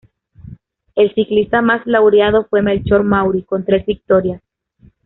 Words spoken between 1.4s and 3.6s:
más laureado fue Melchor Mauri,